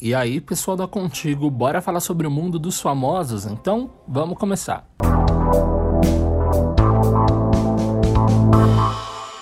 E 0.00 0.14
aí, 0.14 0.40
pessoal 0.40 0.76
da 0.76 0.86
Contigo, 0.86 1.50
bora 1.50 1.82
falar 1.82 1.98
sobre 1.98 2.24
o 2.24 2.30
mundo 2.30 2.56
dos 2.56 2.80
famosos? 2.80 3.44
Então, 3.44 3.90
vamos 4.06 4.38
começar. 4.38 4.88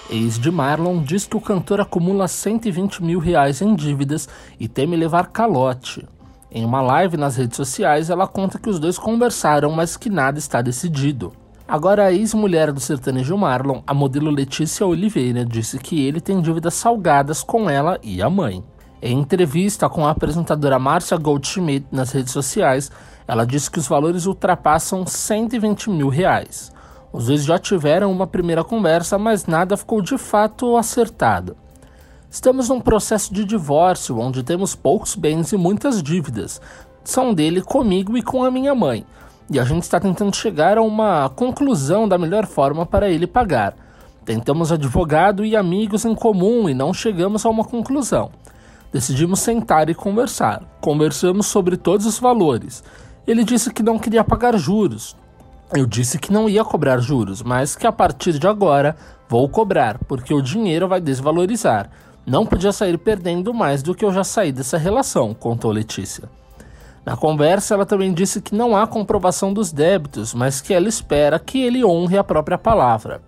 Ex 0.08 0.38
de 0.38 0.50
Marlon 0.50 1.03
diz 1.03 1.27
que 1.27 1.37
o 1.37 1.42
cantor 1.42 1.82
acumula 1.82 2.27
120 2.27 3.03
mil 3.03 3.19
reais 3.19 3.61
em 3.61 3.74
dívidas 3.74 4.30
e 4.58 4.66
teme 4.66 4.96
levar 4.96 5.27
calote. 5.27 6.08
Em 6.51 6.65
uma 6.65 6.81
live 6.81 7.19
nas 7.19 7.37
redes 7.37 7.59
sociais, 7.59 8.09
ela 8.09 8.27
conta 8.27 8.59
que 8.59 8.71
os 8.71 8.79
dois 8.79 8.99
conversaram, 8.99 9.71
mas 9.73 9.95
que 9.95 10.09
nada 10.09 10.38
está 10.38 10.63
decidido. 10.63 11.35
Agora, 11.69 12.04
a 12.04 12.13
ex-mulher 12.13 12.73
do 12.73 12.81
sertanejo 12.81 13.37
Marlon, 13.37 13.83
a 13.87 13.93
modelo 13.93 14.31
Letícia 14.31 14.87
Oliveira, 14.87 15.45
disse 15.45 15.79
que 15.79 16.07
ele 16.07 16.19
tem 16.19 16.41
dívidas 16.41 16.73
salgadas 16.73 17.43
com 17.43 17.69
ela 17.69 17.98
e 18.02 18.23
a 18.23 18.30
mãe. 18.30 18.65
Em 19.02 19.19
entrevista 19.19 19.88
com 19.88 20.06
a 20.06 20.10
apresentadora 20.10 20.78
Márcia 20.78 21.19
Goldschmidt 21.19 21.87
nas 21.92 22.12
redes 22.12 22.33
sociais, 22.33 22.91
ela 23.28 23.45
disse 23.45 23.70
que 23.70 23.78
os 23.78 23.86
valores 23.86 24.24
ultrapassam 24.24 25.06
120 25.06 25.91
mil 25.91 26.09
reais. 26.09 26.72
Os 27.12 27.27
dois 27.27 27.45
já 27.45 27.59
tiveram 27.59 28.10
uma 28.10 28.27
primeira 28.27 28.64
conversa, 28.64 29.19
mas 29.19 29.46
nada 29.46 29.77
ficou 29.77 30.00
de 30.00 30.16
fato 30.16 30.77
acertado. 30.77 31.56
Estamos 32.30 32.69
num 32.69 32.80
processo 32.80 33.32
de 33.32 33.45
divórcio 33.45 34.19
onde 34.19 34.42
temos 34.42 34.74
poucos 34.74 35.14
bens 35.14 35.52
e 35.52 35.56
muitas 35.56 36.02
dívidas. 36.02 36.60
São 37.05 37.33
dele 37.33 37.60
comigo 37.60 38.16
e 38.16 38.22
com 38.22 38.44
a 38.44 38.50
minha 38.50 38.74
mãe. 38.74 39.06
E 39.50 39.60
a 39.60 39.64
gente 39.64 39.83
está 39.83 40.00
tentando 40.00 40.34
chegar 40.34 40.77
a 40.77 40.83
uma 40.83 41.28
conclusão 41.28 42.08
da 42.08 42.19
melhor 42.19 42.47
forma 42.47 42.84
para 42.84 43.08
ele 43.08 43.27
pagar. 43.27 43.77
Tentamos 44.24 44.72
advogado 44.72 45.44
e 45.44 45.55
amigos 45.55 46.05
em 46.05 46.14
comum 46.14 46.69
e 46.69 46.74
não 46.74 46.92
chegamos 46.92 47.47
a 47.47 47.48
uma 47.48 47.64
conclusão. 47.64 48.30
Decidimos 48.96 49.41
sentar 49.41 49.91
e 49.91 49.95
conversar. 49.95 50.62
Conversamos 50.80 51.48
sobre 51.48 51.77
todos 51.77 52.06
os 52.06 52.18
valores. 52.18 52.82
Ele 53.27 53.45
disse 53.45 53.70
que 53.70 53.82
não 53.82 53.98
queria 53.98 54.24
pagar 54.24 54.56
juros. 54.56 55.14
Eu 55.75 55.84
disse 55.84 56.19
que 56.19 56.33
não 56.33 56.48
ia 56.48 56.64
cobrar 56.64 56.97
juros, 56.97 57.42
mas 57.42 57.77
que 57.77 57.86
a 57.86 57.92
partir 57.92 58.39
de 58.39 58.47
agora 58.47 58.97
vou 59.28 59.47
cobrar, 59.50 59.98
porque 60.08 60.33
o 60.33 60.41
dinheiro 60.41 60.89
vai 60.89 60.98
desvalorizar. 60.98 61.91
Não 62.24 62.47
podia 62.47 62.72
sair 62.72 62.97
perdendo 62.97 63.52
mais 63.52 63.83
do 63.83 63.94
que 63.94 64.02
eu 64.02 64.11
já 64.11 64.24
saí 64.24 64.50
dessa 64.50 64.78
relação, 64.78 65.34
contou 65.34 65.70
Letícia. 65.70 66.30
Na 67.05 67.19
conversa, 67.19 67.74
ela 67.74 67.84
também 67.84 68.14
disse 68.14 68.41
que 68.41 68.55
não 68.55 68.74
há 68.74 68.86
comprovação 68.86 69.52
dos 69.52 69.70
débitos, 69.72 70.33
mas 70.33 70.62
que 70.62 70.72
ela 70.72 70.89
espera 70.89 71.39
que 71.39 71.61
ele 71.61 71.84
honre 71.84 72.17
a 72.17 72.24
própria 72.24 72.56
palavra. 72.56 73.20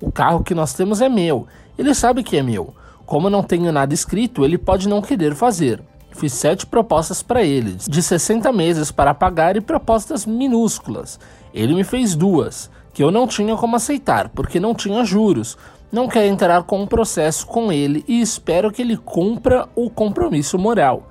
O 0.00 0.10
carro 0.10 0.42
que 0.42 0.54
nós 0.54 0.72
temos 0.72 1.02
é 1.02 1.08
meu, 1.10 1.46
ele 1.76 1.94
sabe 1.94 2.22
que 2.22 2.38
é 2.38 2.42
meu. 2.42 2.72
Como 3.06 3.30
não 3.30 3.44
tenho 3.44 3.70
nada 3.70 3.94
escrito, 3.94 4.44
ele 4.44 4.58
pode 4.58 4.88
não 4.88 5.00
querer 5.00 5.36
fazer. 5.36 5.80
Fiz 6.10 6.32
sete 6.32 6.66
propostas 6.66 7.22
para 7.22 7.44
ele, 7.44 7.76
de 7.88 8.02
60 8.02 8.52
meses 8.52 8.90
para 8.90 9.14
pagar 9.14 9.56
e 9.56 9.60
propostas 9.60 10.26
minúsculas. 10.26 11.20
Ele 11.54 11.72
me 11.72 11.84
fez 11.84 12.16
duas, 12.16 12.68
que 12.92 13.04
eu 13.04 13.12
não 13.12 13.28
tinha 13.28 13.54
como 13.54 13.76
aceitar, 13.76 14.28
porque 14.30 14.58
não 14.58 14.74
tinha 14.74 15.04
juros. 15.04 15.56
Não 15.92 16.08
quero 16.08 16.26
entrar 16.26 16.64
com 16.64 16.82
um 16.82 16.86
processo 16.86 17.46
com 17.46 17.70
ele 17.70 18.04
e 18.08 18.20
espero 18.20 18.72
que 18.72 18.82
ele 18.82 18.96
cumpra 18.96 19.68
o 19.76 19.88
compromisso 19.88 20.58
moral. 20.58 21.08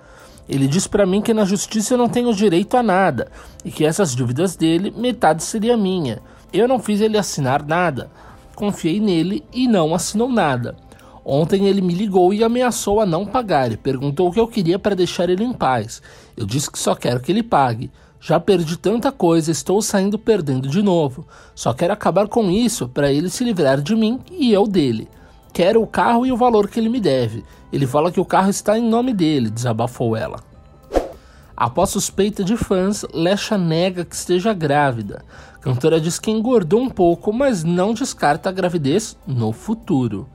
Ele 0.49 0.67
diz 0.67 0.85
para 0.87 1.05
mim 1.05 1.21
que 1.21 1.33
na 1.33 1.45
justiça 1.45 1.93
eu 1.93 1.97
não 1.97 2.09
tenho 2.09 2.33
direito 2.33 2.75
a 2.75 2.83
nada 2.83 3.31
e 3.63 3.71
que 3.71 3.85
essas 3.85 4.13
dívidas 4.13 4.57
dele, 4.57 4.93
metade 4.95 5.43
seria 5.43 5.77
minha. 5.77 6.21
Eu 6.51 6.67
não 6.67 6.77
fiz 6.77 6.99
ele 6.99 7.17
assinar 7.17 7.65
nada. 7.65 8.11
Confiei 8.53 8.99
nele 8.99 9.43
e 9.53 9.65
não 9.65 9.95
assinou 9.95 10.27
nada. 10.29 10.75
Ontem 11.27 11.65
ele 11.65 11.81
me 11.81 11.95
ligou 11.95 12.31
e 12.31 12.43
ameaçou 12.43 13.01
a 13.01 13.05
não 13.05 13.25
pagar 13.25 13.71
e 13.71 13.77
perguntou 13.77 14.29
o 14.29 14.31
que 14.31 14.39
eu 14.39 14.47
queria 14.47 14.77
para 14.77 14.95
deixar 14.95 15.27
ele 15.27 15.43
em 15.43 15.51
paz. 15.51 15.99
Eu 16.37 16.45
disse 16.45 16.69
que 16.69 16.77
só 16.77 16.93
quero 16.93 17.19
que 17.19 17.31
ele 17.31 17.41
pague. 17.41 17.89
Já 18.21 18.39
perdi 18.39 18.77
tanta 18.77 19.11
coisa, 19.11 19.51
estou 19.51 19.81
saindo 19.81 20.19
perdendo 20.19 20.69
de 20.69 20.83
novo. 20.83 21.25
Só 21.55 21.73
quero 21.73 21.93
acabar 21.93 22.27
com 22.27 22.51
isso 22.51 22.87
para 22.87 23.11
ele 23.11 23.27
se 23.31 23.43
livrar 23.43 23.81
de 23.81 23.95
mim 23.95 24.19
e 24.31 24.53
eu 24.53 24.67
dele. 24.67 25.09
Quero 25.51 25.81
o 25.81 25.87
carro 25.87 26.27
e 26.27 26.31
o 26.31 26.37
valor 26.37 26.69
que 26.69 26.79
ele 26.79 26.89
me 26.89 26.99
deve. 26.99 27.43
Ele 27.73 27.87
fala 27.87 28.11
que 28.11 28.19
o 28.19 28.25
carro 28.25 28.51
está 28.51 28.77
em 28.77 28.87
nome 28.87 29.11
dele, 29.11 29.49
desabafou 29.49 30.15
ela. 30.15 30.43
Após 31.57 31.89
suspeita 31.89 32.43
de 32.43 32.55
fãs, 32.55 33.03
Lesha 33.13 33.57
nega 33.57 34.05
que 34.05 34.15
esteja 34.15 34.53
grávida. 34.53 35.23
Cantora 35.59 35.99
diz 35.99 36.19
que 36.19 36.29
engordou 36.29 36.81
um 36.81 36.89
pouco, 36.89 37.33
mas 37.33 37.63
não 37.63 37.93
descarta 37.93 38.49
a 38.49 38.51
gravidez 38.51 39.17
no 39.25 39.51
futuro. 39.51 40.29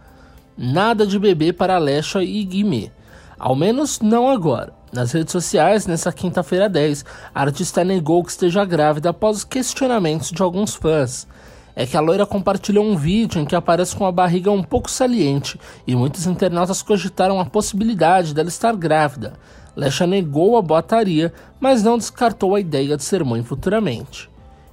Nada 0.63 1.07
de 1.07 1.19
bebê 1.19 1.55
para 1.55 1.77
Alexa 1.77 2.23
e 2.23 2.45
Guimê. 2.45 2.91
Ao 3.39 3.57
menos 3.57 3.99
não 3.99 4.29
agora. 4.29 4.75
Nas 4.93 5.11
redes 5.11 5.33
sociais, 5.33 5.87
nessa 5.87 6.13
quinta-feira 6.13 6.69
10, 6.69 7.03
a 7.35 7.41
artista 7.41 7.83
negou 7.83 8.23
que 8.23 8.31
esteja 8.31 8.63
grávida 8.67 9.09
após 9.09 9.43
questionamentos 9.43 10.31
de 10.31 10.43
alguns 10.43 10.75
fãs. 10.75 11.27
É 11.75 11.87
que 11.87 11.97
a 11.97 12.01
loira 12.03 12.27
compartilhou 12.27 12.85
um 12.85 12.95
vídeo 12.95 13.41
em 13.41 13.47
que 13.47 13.57
aparece 13.57 13.97
com 13.97 14.05
a 14.05 14.13
barriga 14.13 14.51
um 14.51 14.63
pouco 14.63 14.91
saliente 14.91 15.59
e 15.87 15.97
muitos 15.97 16.27
internautas 16.27 16.83
cogitaram 16.83 17.41
a 17.41 17.47
possibilidade 17.47 18.35
dela 18.35 18.51
estar 18.51 18.77
grávida. 18.77 19.33
Lesha 19.75 20.07
negou 20.07 20.59
a 20.59 20.63
boataria, 20.63 21.33
mas 21.59 21.83
não 21.83 21.97
descartou 21.97 22.55
a 22.55 22.61
ideia 22.61 22.99
de 22.99 23.03
ser 23.03 23.25
mãe 23.25 23.43
futuramente. 23.43 24.30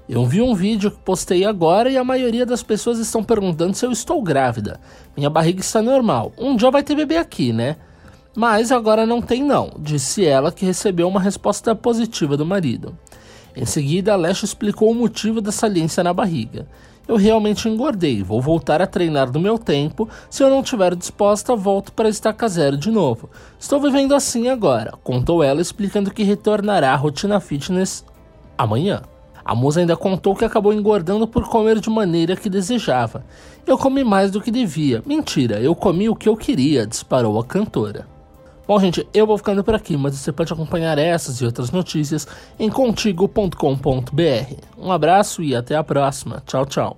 Eu 0.10 0.26
vi 0.26 0.42
um 0.42 0.56
vídeo 0.56 0.90
que 0.90 0.98
postei 1.00 1.44
agora 1.44 1.90
e 1.90 1.98
a 1.98 2.04
maioria 2.04 2.46
das 2.46 2.64
pessoas 2.64 2.98
estão 2.98 3.22
perguntando 3.22 3.76
se 3.76 3.86
eu 3.86 3.92
estou 3.92 4.22
grávida. 4.22 4.80
Minha 5.18 5.30
barriga 5.30 5.60
está 5.60 5.82
normal. 5.82 6.32
Um 6.38 6.56
dia 6.56 6.72
vai 6.72 6.82
ter 6.82 6.96
bebê 6.96 7.18
aqui, 7.18 7.52
né? 7.52 7.76
Mas 8.34 8.72
agora 8.72 9.06
não 9.06 9.22
tem 9.22 9.44
não, 9.44 9.72
disse 9.80 10.26
ela 10.26 10.52
que 10.52 10.66
recebeu 10.66 11.10
uma 11.10 11.20
resposta 11.20 11.76
positiva 11.76 12.38
do 12.38 12.46
marido. 12.46 12.98
Em 13.54 13.66
seguida, 13.66 14.14
Alexia 14.14 14.46
explicou 14.46 14.92
o 14.92 14.96
motivo 14.96 15.42
da 15.42 15.52
saliência 15.52 16.04
na 16.04 16.14
barriga. 16.14 16.68
Eu 17.08 17.16
realmente 17.16 17.68
engordei, 17.68 18.22
vou 18.22 18.40
voltar 18.40 18.82
a 18.82 18.88
treinar 18.88 19.32
no 19.32 19.40
meu 19.40 19.58
tempo. 19.58 20.08
Se 20.30 20.44
eu 20.44 20.50
não 20.50 20.62
estiver 20.62 20.96
disposta, 20.96 21.56
volto 21.56 21.92
para 21.92 22.08
estaca 22.08 22.48
zero 22.48 22.78
de 22.78 22.92
novo. 22.92 23.30
Estou 23.60 23.82
vivendo 23.82 24.14
assim 24.14 24.48
agora, 24.48 24.94
contou 25.04 25.44
ela, 25.44 25.60
explicando 25.60 26.12
que 26.12 26.24
retornará 26.24 26.94
à 26.94 26.96
rotina 26.96 27.40
fitness 27.40 28.06
amanhã. 28.58 29.02
A 29.48 29.56
musa 29.56 29.80
ainda 29.80 29.96
contou 29.96 30.36
que 30.36 30.44
acabou 30.44 30.74
engordando 30.74 31.26
por 31.26 31.48
comer 31.48 31.80
de 31.80 31.90
maneira 31.90 32.36
que 32.36 32.50
desejava. 32.50 33.24
Eu 33.66 33.78
comi 33.78 34.04
mais 34.04 34.30
do 34.30 34.42
que 34.42 34.52
devia. 34.52 35.02
Mentira, 35.06 35.62
eu 35.62 35.74
comi 35.74 36.10
o 36.10 36.16
que 36.18 36.28
eu 36.28 36.36
queria, 36.36 36.86
disparou 36.86 37.40
a 37.40 37.46
cantora. 37.46 38.06
Bom, 38.68 38.78
gente, 38.78 39.08
eu 39.14 39.26
vou 39.26 39.38
ficando 39.38 39.64
por 39.64 39.74
aqui, 39.74 39.96
mas 39.96 40.16
você 40.16 40.34
pode 40.34 40.52
acompanhar 40.52 40.98
essas 40.98 41.40
e 41.40 41.46
outras 41.46 41.72
notícias 41.72 42.28
em 42.60 42.70
contigo.com.br. 42.70 43.56
Um 44.78 44.92
abraço 44.92 45.42
e 45.42 45.56
até 45.56 45.78
a 45.78 45.84
próxima. 45.84 46.44
Tchau, 46.46 46.66
tchau. 46.66 46.98